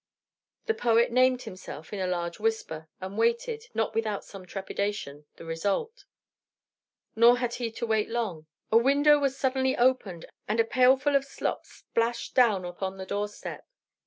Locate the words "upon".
12.65-12.97